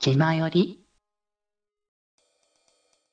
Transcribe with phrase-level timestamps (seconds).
[0.00, 0.84] 気まより？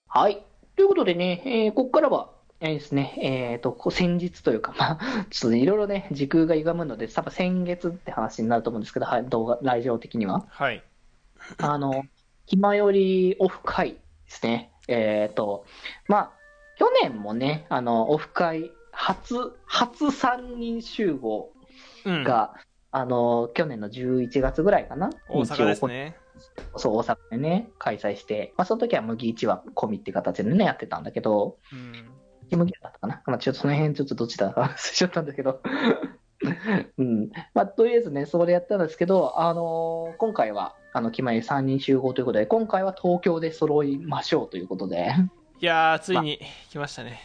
[0.07, 0.43] はい。
[0.75, 10.45] ということでね、えーここからは、えーですね、えっ、と、こう先日というか、まあ、 ちょっとね、いろいろね、時空が歪むので、多分先月って話になると思うんですけど、はい、動画、来場的には。
[10.49, 10.83] はい。
[11.57, 12.05] あの、
[12.47, 14.71] 気まよりオフ会ですね。
[14.87, 15.65] えっ、と、
[16.07, 16.31] まあ、
[16.77, 21.53] 去年もね、あの、オフ会、初、初3人集合
[22.05, 22.23] うん。
[22.91, 25.09] が、あの、去年の11月ぐらいかな。
[25.29, 26.15] 大阪ですね。
[26.77, 32.57] そう、大阪でね、開催して、まあ、その時は麦1話込みって形でね、やってたんだけど、うん。
[32.57, 33.21] 麦だったかな？
[33.27, 35.61] まあ、ちょっとその辺、ちょっとどっちだか 忘れちゃったんだけど。
[36.97, 37.29] うん。
[37.53, 45.13] まあ、とりあえずね、それやったんですけど、あのー今回は、あの、決まり3人集合ということで、今回は東京で揃いましょうということで、
[45.59, 46.39] いやー、ついに
[46.71, 47.19] 来ましたね。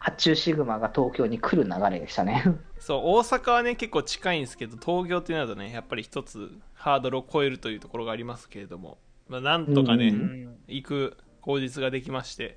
[0.00, 2.42] 発注シグマが東京に来る流れでしたね。
[2.80, 8.98] そう、大阪はね、結構近いんですけど、東京ってなるとね、やっぱり一つハードルを超えるというところがありますけれども、
[9.28, 10.58] まあ、なんとかね、ううん。
[10.66, 12.56] 行く口実ができまして、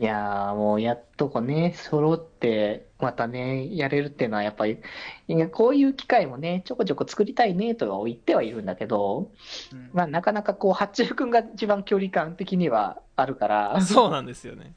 [0.00, 4.78] いやー、もうやっとこね、揃って、またね、やれるっていうのは、やっぱり、
[5.52, 9.30] こういう機会もね、ちょこちょこ作りたいねとは言ってはいるんだけど、
[9.72, 9.90] うん。
[9.92, 14.74] まあ、なかなかこう、八中君が一番距離感的にはあるから、 そうなんですよね。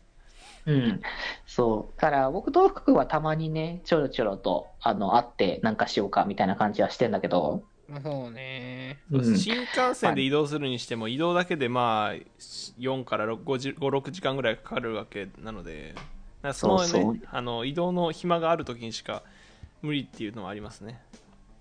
[0.67, 1.01] うん。
[1.45, 2.01] そう。
[2.01, 8.99] だから、僕と福君はたまにね、ちょろちょろと、あの、会ってなんかしようかみたいな感じはしてんだけど、まあそうね。
[9.11, 12.13] うん新幹線で移動するにしても、移動だけでまあ、
[12.79, 15.95] 4から6 5、6時間ぐらいかかるわけなので、
[16.53, 19.23] そのねそうそうあの移動の暇がある時にしか
[19.81, 20.99] 無理っていうのはありますね。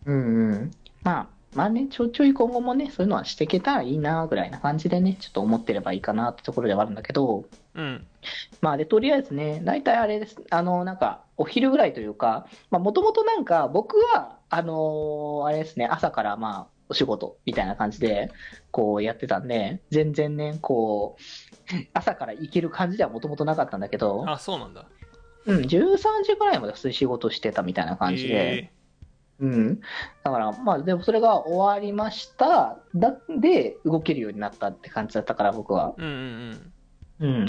[0.05, 0.71] うんうん。
[1.03, 8.07] まあ、まあね、ちょいちょい今後もね、そういうのはしていけたらいいな、ぐらいな感じでね、ちょっと思ってればいいかなってところではあるんだけど、うん。
[8.61, 10.37] まあで、とりあえずね、大体あれです。
[10.51, 18.31] あの、なんか、お昼ぐらいというか、まあ、もともとなんか、僕は、あのーあれですね、朝からまあ、お仕事みたいな感じで、
[18.71, 21.23] こうやってたんで、全然ね、こう、
[21.95, 24.85] 朝から行ける感じではもともとなかったんだけど、あ、そうなんだ。
[25.47, 28.71] うん、13時ぐらいまで普通に仕事してたみたいな感じで、え
[29.41, 29.81] うん。
[30.23, 32.79] だから、まあ、でもそれが終わりました。
[32.95, 35.95] だ、で、動けるようになったって感じだったから、僕は。
[35.99, 36.09] ーうん
[37.21, 37.47] うんうん。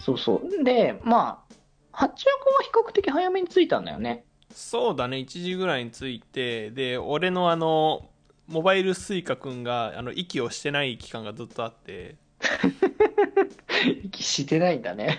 [0.00, 0.64] そうそう。
[0.64, 1.54] で、まあ、
[1.92, 4.24] 八中君は比較的早めに着いたんだよね。
[4.52, 8.08] そうだね、1時ぐらいに着いて、で、俺のあの、
[8.46, 12.16] モバイルスイカくんが、あの、息をしてない期間がずっとあって、
[14.04, 15.18] 息してないんだね。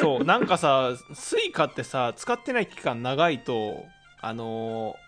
[0.00, 3.84] そう、なんかさ、スイカってさ、使ってない期間長いと、
[4.20, 5.01] あのー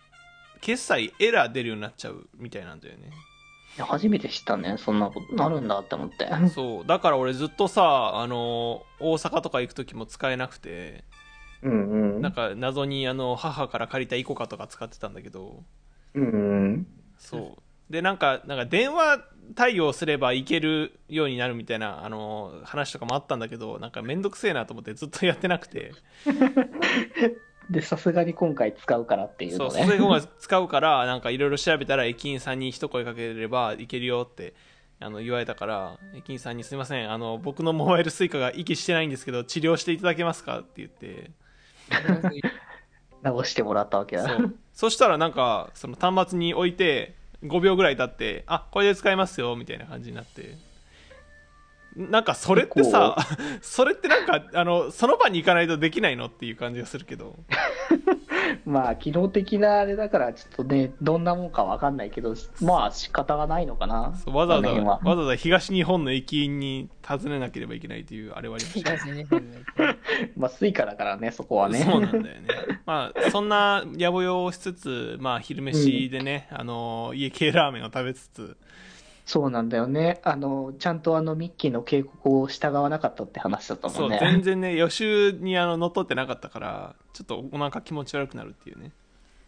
[0.61, 3.11] 決済エラー出るようになっちゃうみたいなんだよね。
[3.77, 4.77] いや初めて知ったね。
[4.79, 6.29] そんなことなるんだって思って。
[6.49, 11.05] そう、だから俺ずっとさ、あのー大阪とか行く時も使えなくて、
[11.63, 12.23] うんうん。
[12.23, 15.65] なんか謎にあの、母から借りたイコカとか使ってたんだけど、
[16.15, 16.27] うんう
[16.69, 16.87] ん。
[17.19, 17.93] そう。
[17.93, 19.19] で、なんか、なんか電話
[19.55, 25.93] 対応すればいけるようになるみたいな、あの、話とかもあったんだけど、なんかめんどくせえなと思ってずっとやってなくて、
[27.71, 29.85] で、さすがに今回使うからっていうそう、のね。
[29.85, 34.55] それが使うから、なんかいろいろ調べたら駅員さんに一声かければいけるよって、
[35.01, 41.31] あの、言われたから、駅員さんにすいません、あの、僕のモバイルスイカが息してないんですけど、治療していただけますかって言って、
[43.23, 44.29] 直してもらったわけだ。
[44.29, 44.55] そう。
[44.73, 50.57] そしたらなんか、その端末に置いて、5秒ぐらい経って、あ、これで使えますよ、みたいな感じになって。
[51.97, 53.17] なんかそれってさ、
[53.63, 57.37] それってなんか、あの、その場に行かないとできないのっていう感じがするけど。
[58.67, 64.15] まあ、機能的なあれだから、ちょっとね、どんなもんかわかんないけど、まあ、仕方がないのかな。
[64.27, 68.97] わざわざ、わざわざ東日本の駅員に尋ねなければいけないという、あれはありました。
[68.97, 69.55] 東日本の
[70.37, 71.79] まあ、スイカだからね、そこはね。
[71.79, 72.49] そうなんだよね。
[72.87, 78.57] まあ、そんな野暮用をしつつ、まあ、昼飯でね、あの、家系ラーメンを食べつつ、
[79.25, 80.21] そうなんだよね。
[80.23, 84.19] あの、ちゃんとあの、ミッキーの警告を従わなかったって話だったもそう、んね。
[84.21, 88.93] 全然ね、予習にあの乗っ取ってなかったから、ちょっとお腹気持ち悪くなるっていうね。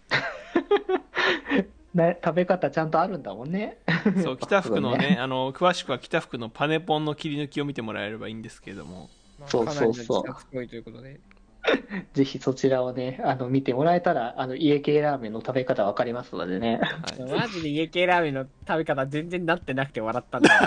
[1.93, 3.79] ね、食べ方ちゃんとあるんだもんね。
[4.23, 11.21] そう、 北福のね、あの、詳しくは北福のパネポンの切り抜きを見てもらえればいいんですけれども、まあそうそうそうということで。
[12.15, 16.81] ぜひそちらをね、あの、見てもらえたら、あの、家系ラーメンの食べ方わかりますのでね。
[16.81, 20.61] はい、マジで家系ラーメンの食べ方全然なってなくて笑ったんだよ。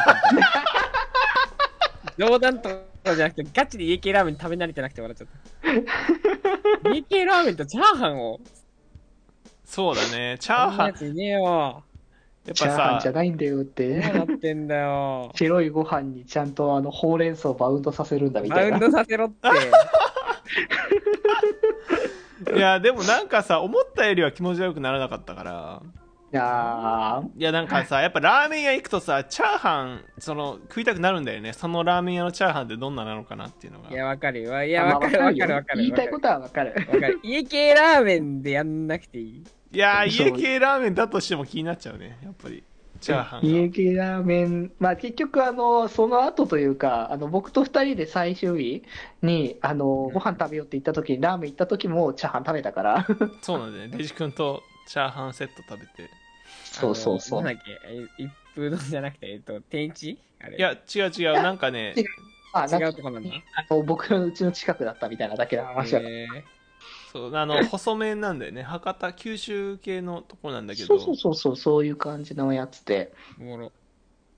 [2.17, 2.69] 冗談と
[3.03, 5.27] かじゃなくて、ガチで家系ラーメン食べ慣れてなくて笑っちゃっ
[6.83, 6.89] た。
[6.89, 8.39] 家系ラーメンとチャーハンを。
[9.63, 11.83] そうだね、チャーハン、ねえよ。
[12.45, 13.99] やっチャーハンぱさ、じゃないんだよっどうて。
[13.99, 15.31] なってんだよ。
[15.35, 18.79] 白いご飯にちゃんとあの、ほうれん草をバウンドさせるんだみたいな。
[18.79, 19.47] バウンドさせろって。
[22.55, 25.81] いや、でもなんかさ、思ったよりは気持ち悪くならなかったから、
[26.31, 34.63] いやーいやなんかさ やっぱラーメン屋行くとさチャーハンその食いたくなるんだよねそのラーメン屋のチャーハンってどんななのかなっていうのがいや、わかるよ。
[34.63, 35.79] いや、まあわかるわかよるわかる。
[35.79, 36.75] 言いたいことはわかる。
[36.87, 37.19] わかる。
[37.25, 39.43] 家系ラーメンでやんなくていい？
[39.71, 42.63] いや家系ラーメンだとしても気になっちゃうねやっぱり
[43.01, 48.83] チャーハンが家系ラーメン、まあ結局あの、その後というか、あの、僕と二人で最終日
[49.21, 53.07] に、あの、ご飯食べようって言った時に、ラーメン行った時もチャーハン食べたから。
[53.41, 53.97] そうなんだよね。
[53.97, 56.09] デジ君とチャーハンセット食べて。
[56.63, 57.41] そうそうそう。
[57.43, 57.71] なんだっけ？
[57.87, 60.17] え一風丼じゃなくて、えっと、天一？
[60.41, 60.57] あれ？
[60.57, 61.33] いや違う違う。
[61.41, 61.93] なんかね。
[61.97, 62.03] 違
[62.53, 63.29] あ、違うとこなんだ。
[63.69, 66.11] あの僕のうちの近くだったみたいなだけの話だから。
[66.11, 66.27] え
[67.11, 73.13] そうあの 細麺なんだよね博多九州系のとこなんだけどそうそうそうそう、そういう感じのやつで。
[73.39, 73.71] ー、おもろ。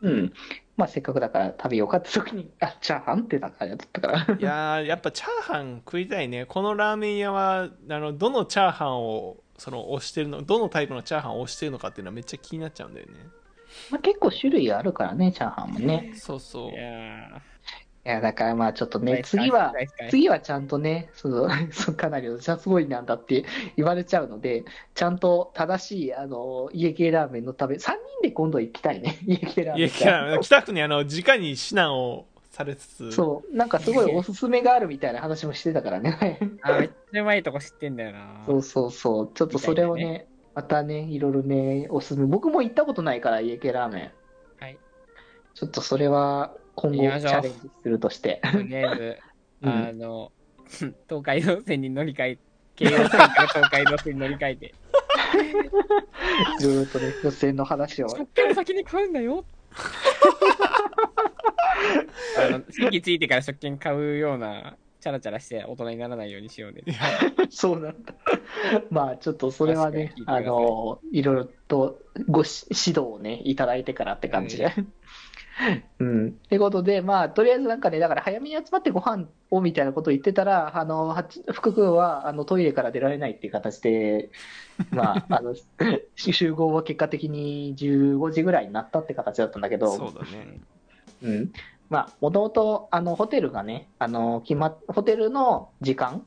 [0.01, 0.33] うん。
[0.77, 4.37] まあせっかくだから食べようかって時に、あ、チャーハンってな感じだったから。
[4.39, 13.13] いやーやっぱチャーハン食いたいねこのラーメン屋はあのどのチャーハンをその推してるのどのタイプのチャーハンを推してるのかっていうのはめっちゃ気になっちゃうんだよね
[13.91, 16.13] まあ結構種類あるからね、チャーハンもね。
[16.15, 17.41] そうそういや
[18.03, 19.73] いや、だからまあちょっとーね、次は、、
[20.09, 23.45] 次はちゃんとね、その、 そうかなりおじゃすごいなんだって
[23.77, 24.65] 言われちゃうので、
[24.95, 27.93] ちゃんと正しい、あの、家系ラーメンの食べ、3人
[28.23, 29.87] で今度行きたいね、 家系ラーメン。
[29.87, 36.39] 家系ラーメン北区にあの直に指南をされつつそう、なんかすごいおすすめがあるみたいな話もしてたからね。
[36.63, 38.43] あ、めっちゃうまいとこ知ってんだよな。
[38.47, 42.25] そうそうそう、ちょっとそれをみたいね、またね、いろいろね、おすすめ。
[42.25, 44.11] 僕も行ったことないから、家系ラーメン。
[44.59, 44.79] はい。
[45.53, 48.41] ちょっとそれは今後チャレンジするとして。
[48.51, 49.17] とりあえず、
[49.61, 49.71] うん。
[49.71, 50.31] あの、
[51.09, 52.37] 東海道線に乗り換え、
[52.75, 54.73] 京葉線から東海道線に乗り換えて、
[56.59, 58.09] いろいろとね、予選の話を。
[58.09, 59.45] 食券先に買うんだよ。
[62.37, 66.83] あの、席ついてから食券買うような、チャラチャラして大人にならないようにしようね。
[67.49, 68.13] そうなんだ。
[68.91, 71.23] まあ、ちょっとそれはねあの、い。
[71.23, 71.35] ろい。
[71.37, 73.55] ろとごし指導をね、い。
[73.55, 73.83] ただい。
[73.83, 74.71] てからって感じで。
[74.77, 74.93] うん。
[75.69, 81.15] ってことで、まあ、とりあえずなんかね、だから早めに集まってご飯をみたいなことを言ってたら、あの、
[81.51, 84.31] 福君は、あの、トイレから出られないっていう形で、
[84.91, 85.55] まあ、あの、
[86.15, 90.59] 集合は結果的に15時ぐらいになったって形だったんだけど、そうだね。
[91.21, 91.51] うん。
[91.89, 96.25] まあ、もともと、あの、ホテルがね、あの、決まっ、ホテルの時間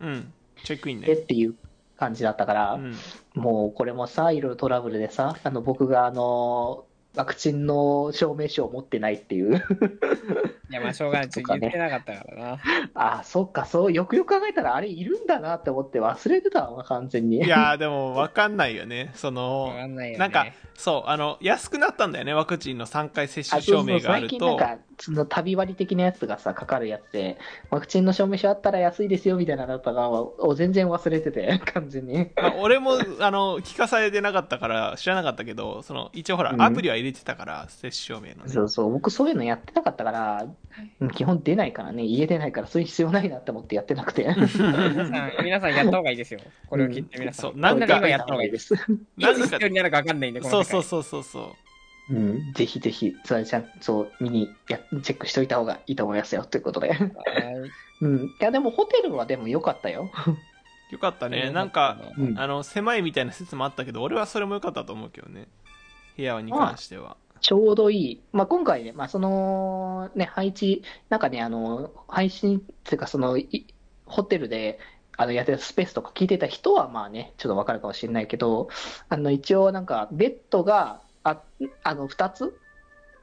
[0.00, 0.32] うん。
[0.64, 1.06] チェックインね。
[1.06, 1.54] でっていう
[1.96, 2.94] 感じだったから、うん。
[3.34, 9.56] もうこれもさ、いろいろトラブルでさ、あの僕があのワクチンの証明書を持ってないっていう、
[10.70, 11.28] いや、まあ、しょうがない。
[11.28, 12.52] ちょっと言ってなかったからな。
[12.94, 17.38] あ あ、そっか、そう、よくよく考えたら、あれいるんだなって思って忘れてたわ、完全に。
[17.38, 20.18] いやーでも分かんないよねそわのかんないよね。
[20.18, 27.38] なんかそうあの安くなったんだよねワクチンの3回接種あそうそう証明がある最近なんとか、その旅割的なやつがさ、かかるやつで、
[27.70, 32.30] ワクチンの証明書あったら安いですよみたいなのだったが、を全然忘れてて、 完全に。
[32.36, 40.46] まあ、俺もあの聞かされてなかったから知らなかったけどその一応ほらうんアプリは入れてたから、接種証明のねそうそう、僕そういうのやってなかったから、
[41.00, 44.24] うん基本出ないからね、家出ないから、そういう必要ないなって思ってやってなくて。
[44.34, 46.40] 皆さん、皆さんやった方がいいですよ。
[46.68, 47.50] これを聞いて皆さん。
[47.52, 48.76] そうなんか今やった方がいいです。
[48.76, 48.92] す。
[49.16, 51.67] いつ必要になるか分かんないんで、そうそうそうそうそう
[52.10, 56.88] うん、ぜひぜひ、それちゃんそう見にやチェックしておいた方がいいと思いますよ、ということで。
[56.88, 57.08] はい
[58.00, 58.26] うん。
[58.26, 60.10] いや、でもホテルはでも良かったよ。
[60.90, 65.46] よかったねなんかうんあの狭いみたいな説もあったけど俺はそれも良かったと思うけどね
[66.16, 68.22] 部屋に関してはちょうどいい。
[68.32, 73.66] まあ、今回ね、まあ、その、ね、配置、なんかね、あの、配信っていうか、その、い
[74.06, 74.78] ホテルで、
[75.16, 78.68] あの、やってたスペースとか聞いてた人は、まあね、ちょっとわかるかもしれないけど、
[79.08, 81.00] あの、一応なんか、ベッドが、
[81.30, 81.42] あ、
[81.82, 82.58] あの、二つ？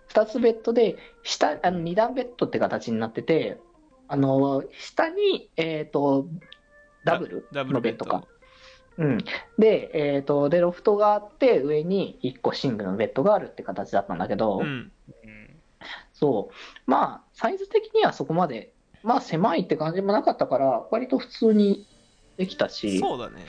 [0.08, 3.60] 二つベッドで、下、あの、二段ベッドって形になってて、
[4.08, 6.28] あの、下に、えっと、
[7.04, 7.48] ダブル？
[7.52, 8.24] のベッドか。
[8.98, 9.18] うん。
[9.58, 14.92] で、えっ、と、で、ロフトがあって、上に1個シングルのベッドがあるって形だったんだけど、うん
[15.24, 15.46] うん
[16.14, 16.54] そう。
[16.90, 21.86] まあ、サイズ的にはそこまで、まあ、狭いって感じもなかったから、割と普通に
[22.38, 23.46] できたし、そうだね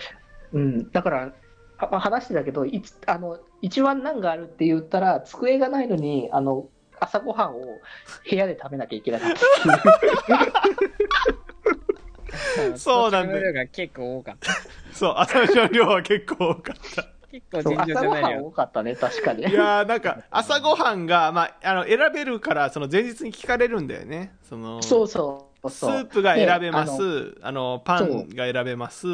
[0.52, 0.90] うん。
[0.90, 1.32] だから、あ
[1.78, 6.68] 話してたけど、いつあの一番難があるって言ったら、机がないのに、あの、
[6.98, 7.60] 朝ごはんを
[8.28, 10.64] 部屋で食べなきゃいけなかった。
[12.76, 14.52] そうなんだが結構多かった。
[14.92, 18.46] そう朝飯の量は結構多かった結構尋常じゃない朝ごはんよ。
[18.46, 19.42] 多かったね、確かに。
[19.42, 25.84] いやーなんか朝ごはんが、まあ、あの選べるからその前日に聞かれるんだよねそのそうそうス。
[25.84, 29.06] ープが選べまであのすあのパンが選べます。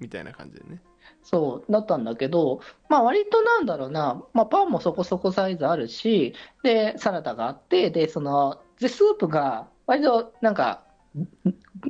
[0.00, 0.80] みたいな感じでね。
[1.22, 10.84] そう、だったんだけど、まあ割となんだろうな、まあパンもそこそこサイズあるし、で、サラダがあって、で、その、で、スープが割となんか、
[11.14, 11.28] ぐ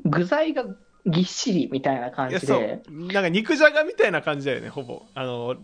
[0.05, 0.65] 具材が
[1.07, 3.07] ぎっしりみたいな感じで、う。
[3.13, 5.03] なんか肉じゃがみたいな感じだよねほぼ。
[5.15, 5.57] あの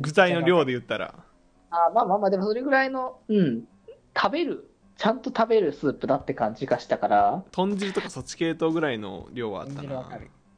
[0.00, 1.14] 具材の量で言ったら。
[1.70, 3.64] あまあまあまあ、でもそれぐらいの、うん、
[4.16, 10.08] 食べる、ちゃんと食べるスープだって感じがしたから、豚汁とかそっち系統ぐらいの量はあったな。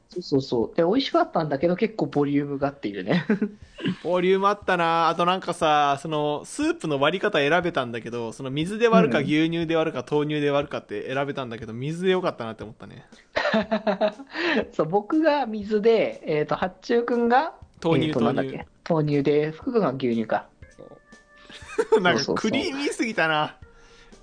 [0.08, 0.76] そうそうそう。
[0.76, 3.24] で、美味しかったんだけど、結構ボリュームがっていうね。
[4.02, 5.08] ボリュームあったな。
[5.08, 13.04] あとなんかさ、その、スープの割り方選べたんだけど、その水で割るかうん牛乳で割るか豆乳で割るかって選べたんだけど、水でよかったなって思ったね。
[14.72, 18.64] そう、僕が水で、えっ、と、八中くんが、豆乳、えーとなんだ豆乳。
[18.88, 20.46] 豆乳で、福君が牛乳か。
[20.76, 22.00] そう。
[22.00, 23.56] なんかクリーミーすぎたな。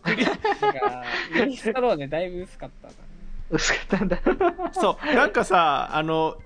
[0.04, 2.94] なんか、ミネストローネだいぶ薄かったな。
[3.50, 4.18] 薄かったんだ。
[4.74, 6.38] そう、なんかさ、あの、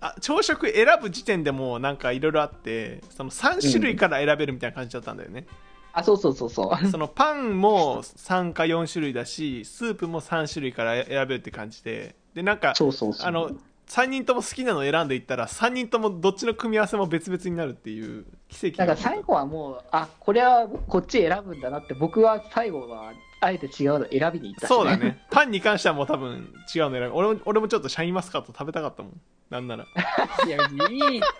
[0.00, 5.46] あ朝食選ぶ時点でもなんかいろいろあって、その3種類から選べるみたいな感じだったんだよね。
[5.92, 6.86] あ、そうそうそうそう。
[6.86, 13.26] そのパンも3か4種類だし、スープも3種類から選べるって感じで、で、なんか、そうそうそう。
[13.26, 13.50] あの、
[13.88, 24.96] 3人とも好きなの選んでいったら、3人ともどっちの組み合わせも別々になるっていう奇跡だから最後はもう、あ、これはこっち選ぶんだなって、僕は最後は、あえて違うの選びに行ったし、そうだ。
[24.96, 25.22] ね。
[25.30, 27.14] パンに関してはもう多分違うの選ぶ。
[27.14, 29.20] 俺も俺もちょっとシャインマスカット食べたかったもん。
[29.50, 29.84] なんなら。
[30.46, 30.56] いや、
[30.90, 31.20] いい。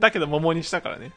[0.00, 1.12] だけど桃にしたからね。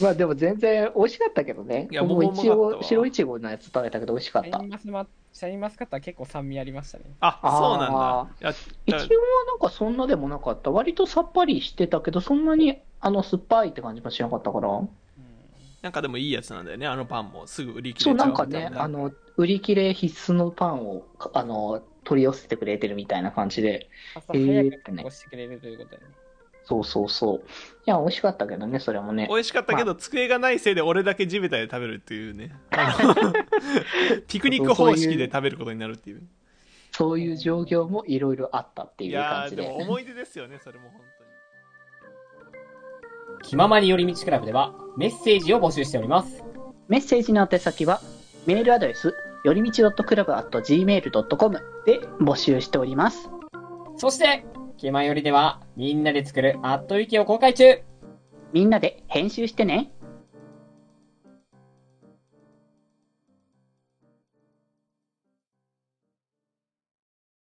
[0.00, 1.88] まあでも全然美味しかったけどね。
[1.90, 4.62] いや僕もうまかったわ応白いちごのやつ食べたけど美味しかっシャた。
[4.62, 7.04] インマスマシャインマスカットは結構酸味ありましたね。
[7.20, 8.28] あ、あーそうなんだ。
[8.40, 9.04] いやだ一応は
[9.46, 10.70] なんかそんなでもなかった。
[10.70, 14.68] 割とさっぱりしてたけど、そんなにあの酸っぱいって感じもしなかったから。
[14.68, 14.88] うん
[15.82, 17.46] なんかでもいいやつなんだよね、あのパンも。
[17.46, 23.90] すぐ売り切そう、れちゃうなんかね、あの、売り切れ必須のパンを、あの、取り寄せてくれてるみたいな感じで。
[24.14, 26.02] 朝早く押してくれるということでね。
[26.64, 27.38] そうそうそう。
[27.86, 29.26] いや、美味しかったけどね、それもね。
[29.28, 32.52] 美味しかったけど、机がないせいで俺だけ地べたで食べるっていうね。
[34.28, 36.22] ピクニック方式で食べることになるっていう。
[36.92, 39.62] そういう状況もいろいろあったっていいう感じで。
[39.62, 41.24] でも思い出ですよね、それも本当
[43.38, 43.42] に。
[43.42, 46.42] 気ままに寄り道クラブではメッセージを募集しております。
[46.88, 48.00] メッセージの宛先は、
[48.46, 53.28] メールアドレス、よりみち .club.gmail.com で募集しております。
[53.96, 54.44] そして、
[54.76, 57.80] 気まよりではみんなで作るアットウィキを公開中
[58.52, 59.90] みんなで編集してね。